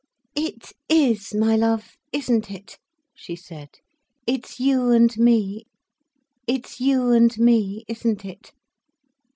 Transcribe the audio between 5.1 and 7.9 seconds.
me. It's you and me,